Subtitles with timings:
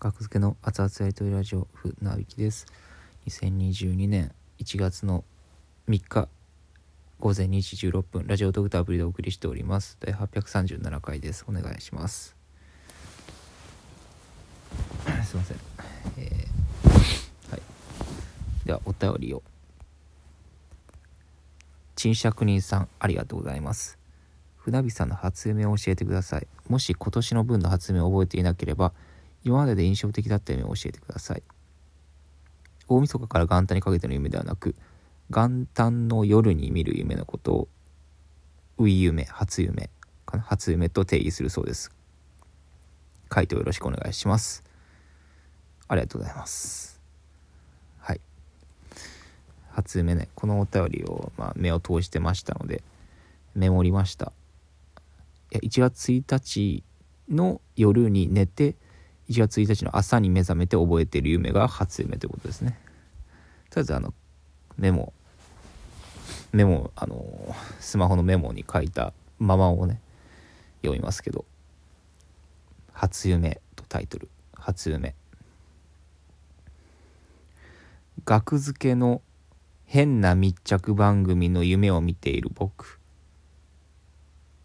[0.00, 2.66] 学付けの熱々やりとりラジオふなびきです。
[3.26, 5.24] 2022年1月の
[5.88, 6.28] 3日
[7.18, 9.98] 午前2時16分ラジオドクターアプリでお送りしております。
[9.98, 11.44] 第837回です。
[11.48, 12.36] お願いします。
[15.26, 15.56] すいません、
[16.16, 16.88] えー
[17.50, 17.62] はい、
[18.66, 19.42] ではお便りを。
[21.96, 23.98] 賃借人さんありがとうございます。
[24.58, 26.46] 船火さんの初夢を教えてください。
[26.68, 28.92] もし今年の分の初夢を覚えていなければ
[29.44, 31.42] 今までで印象的だった夢を教えてください。
[32.88, 34.74] 大晦日から元旦にかけての夢ではなく
[35.30, 37.68] 元旦の夜に見る夢のことを
[38.78, 39.90] 初夢初夢
[40.24, 41.92] かな初夢と定義するそうです。
[43.28, 44.64] 回答よろしくお願いします。
[45.86, 47.00] ありがとうございます。
[47.98, 48.20] はい。
[49.70, 50.28] 初夢ね。
[50.34, 52.82] このお便りを、まあ、目を通してましたので
[53.54, 54.32] メモりました。
[55.50, 56.82] いや1月1日
[57.28, 58.76] の夜に寝て
[59.28, 62.78] 1月1日の朝に目覚めて覚えている夢が初夢ということですね。
[63.70, 64.14] とりあえずあの
[64.76, 65.12] メモ
[66.52, 70.00] メモあのスマホのメモに書いたままをね
[70.82, 71.44] 読みますけど
[72.92, 75.14] 「初夢」とタイトル「初夢」
[78.24, 79.22] 学付けの
[79.84, 82.98] 変な密着番組の夢を見ている僕。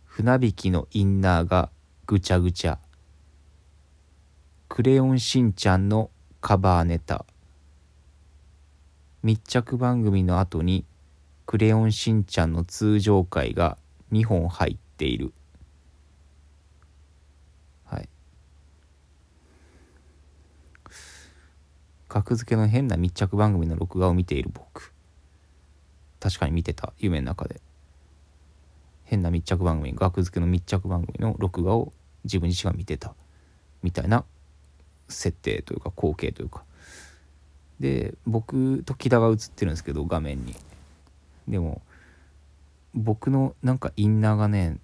[0.06, 1.72] 船引きのインナーが
[2.06, 2.78] ぐちゃぐちゃ。
[4.74, 6.10] クレヨンしんちゃんの
[6.42, 7.28] カバーネタ。
[9.22, 10.84] 密着番組の後に
[11.46, 13.78] クレヨンしんちゃんの通常回が
[14.12, 15.32] 2本入っている。
[17.86, 18.10] はい。
[22.08, 24.92] 格付けの変な密着番組の録画を見ている僕。
[26.20, 26.94] 確かに見てた。
[26.98, 27.62] 夢の中で。
[29.04, 33.14] 変な密着番組学付けの密着番組の録画を自分自身が見てた。
[33.84, 34.26] みたいな
[35.10, 36.64] 設定というか光景というか。
[37.80, 40.56] で僕と木田が映ってるんですけど画面に。
[41.48, 41.82] でも
[42.94, 44.78] 僕のなんかインナーがね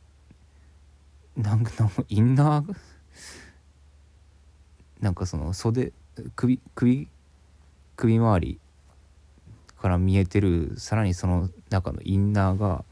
[1.37, 1.71] なんか
[2.09, 2.75] インナー
[4.99, 5.93] なんかその袖
[6.35, 7.07] 首首
[7.95, 8.59] 首周り
[9.79, 12.83] から見えてるさらにその中のインナーが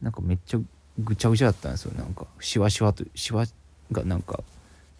[0.00, 0.60] なんかめっちゃ
[0.98, 1.92] ぐちゃぐちゃだったんですよ。
[1.92, 3.44] なんかシワシワとシワ
[3.90, 4.42] がなんか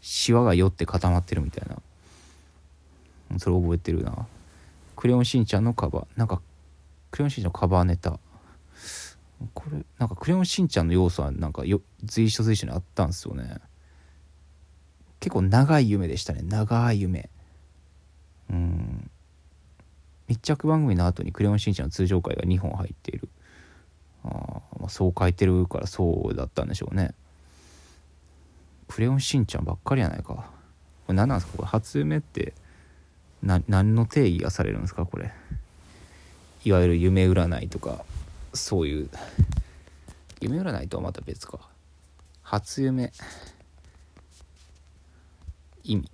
[0.02, 3.38] シワが寄って固まってるみたいな。
[3.38, 4.26] それ覚えてるな。
[4.96, 6.06] クレヨンしんちゃんのカバー。
[6.16, 6.42] なんか
[7.10, 8.18] クレヨンしんちゃんのカバーネタ。
[9.54, 13.58] これなんかクレヨンしんちゃんの要素はなんかよ随所随所にあったんですよね。
[15.20, 16.42] 結構長い夢でしたね。
[16.42, 17.30] 長い夢。
[18.50, 19.10] うん。
[20.26, 23.28] 密着番組の後にクレヨンしんちゃんの通常回が2本入っている。
[24.24, 27.14] あ、まあ、そう書いてるからそうだったんでしょうね。
[28.92, 30.34] クレヨンしんちゃんばっかりやないか。
[30.34, 30.44] こ
[31.08, 31.56] れ何なんですか？
[31.56, 32.52] これ初夢って
[33.42, 35.06] な何の定義がされるんですか？
[35.06, 35.32] これ。
[36.62, 38.04] いわゆる夢占いとか
[38.52, 39.08] そういう。
[40.42, 41.58] 夢占いとはまた別か。
[42.42, 43.10] 初夢。
[45.84, 46.10] 意味。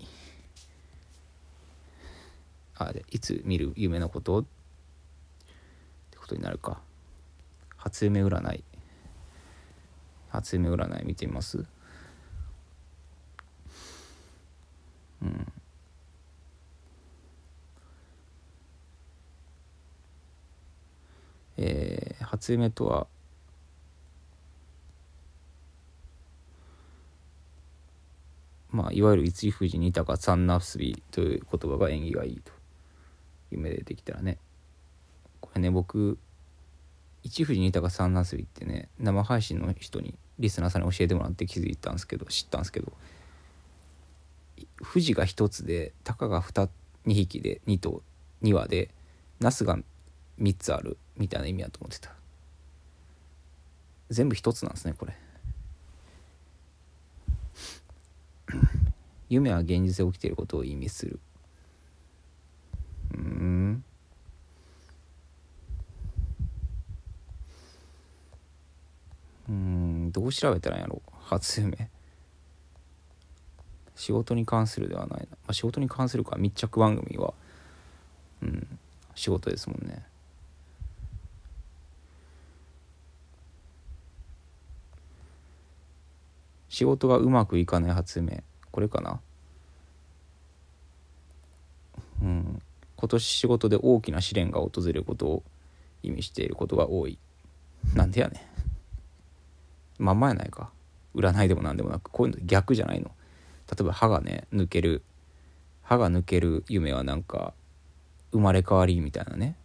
[2.76, 4.38] あでいつ見る夢のこと？
[4.38, 4.44] っ
[6.12, 6.80] てことになるか。
[7.76, 8.62] 初夢占い。
[10.28, 11.64] 初夢占い見てみます？
[21.58, 23.06] えー、初夢とは
[28.70, 32.52] まあ、いわゆる一富士二鷹三なすびという言葉が縁起がいいと
[33.50, 34.38] 夢でできたらね。
[35.40, 36.18] これね僕
[37.22, 42.92] 一富士二鷹三なすびってね生配信の人にリスナーさんに教えてもらって気づいたんですけど知ったんですけど
[44.92, 46.68] 富士が1つで鷹が 2,
[47.06, 48.02] 匹で2頭
[48.42, 48.90] 2羽で
[49.40, 49.78] ナスが
[50.40, 50.98] 3つある。
[51.18, 52.14] みたいな意味だと思ってた。
[54.10, 55.14] 全部1つなんですねこれ。
[59.28, 61.20] 夢は現実で起きていることを意味する。
[63.14, 63.84] うん。
[69.48, 71.90] うんどう調べたらんやろ初夢。
[73.94, 77.34] 仕事に関するではないな、まあ、仕事に関するか密着番組は。
[78.42, 78.78] うん。
[79.14, 80.07] 仕事ですもんね。
[86.68, 88.42] 仕事がうまくいかない発明。
[88.70, 89.20] これかな？
[92.22, 92.62] うん。
[92.96, 95.42] 今年仕事で大きな試練が訪れることを
[96.02, 97.18] 意味していることが多い。
[97.94, 98.46] なんでやね
[99.98, 100.02] ん。
[100.02, 100.70] まんまやないか。
[101.14, 103.10] 占いでも何でもなくこういうの逆じゃないの。
[103.70, 105.02] 例えば歯がね抜ける。
[105.82, 107.54] 歯が抜ける夢はなんか
[108.30, 109.56] 生まれ変わりみたいなね。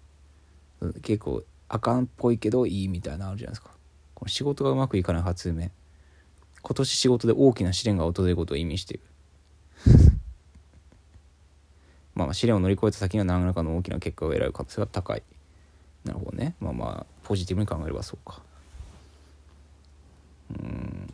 [1.01, 3.71] 結構あかんっぽいけどいいみたいなのあるじゃないですか。
[4.13, 5.71] この仕事がうまくいかない初夢
[6.63, 9.03] 今年仕事で大きな試練が訪れることを意味している。
[12.15, 15.23] まあ試練を乗り越えた先には何らかの大きな結果を得られる可能性が高い。
[16.05, 16.55] なるほどね。
[16.61, 18.41] まあまあポジティブに考えればそうか。
[20.51, 21.13] うん。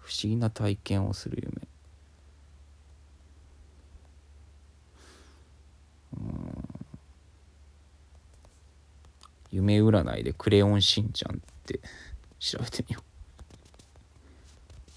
[0.00, 1.73] 不思議な体験をする夢。
[9.54, 11.80] 夢占いで「クレヨンしんちゃん」って
[12.40, 13.04] 調べてみよう。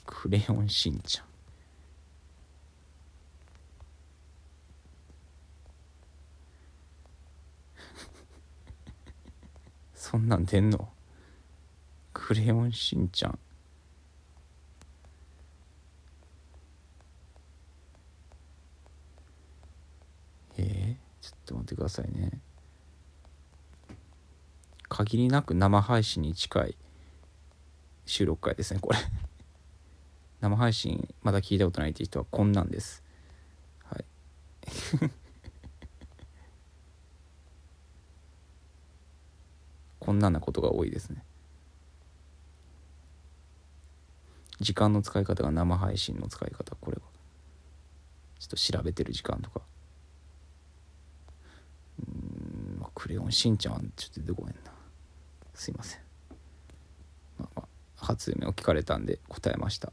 [0.06, 1.27] クレヨンしんちゃん。
[9.94, 10.92] そんなん出んの？
[12.13, 13.38] クレヨンしんちゃん。
[20.57, 22.42] えー、ちょっと待ってくださいね。
[24.89, 26.78] 限りなく生配信に近い
[28.06, 29.00] 収録回ですねこれ。
[30.39, 33.04] 生配信まだ聞いたことないっていう人はこんなんです。
[33.84, 34.06] はい。
[40.00, 41.25] こんなんなことが多いですね。
[44.60, 47.04] 時間の使い方が生配信の使い方これは。
[48.40, 49.62] ちょっと調べてる時間とか。
[52.00, 54.76] うんクレヨンしんちゃんちょっと出てこへんな。
[55.57, 56.01] すいません、
[57.39, 57.63] まあ、
[57.95, 59.92] 初夢を聞かれたんで答えました。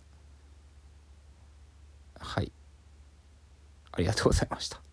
[2.20, 2.52] はい。
[3.92, 4.83] ありがとうございました。